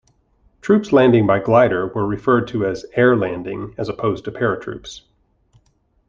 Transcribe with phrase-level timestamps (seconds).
[0.61, 5.01] Troops landing by glider were referred to as "air-landing" as opposed to paratroops.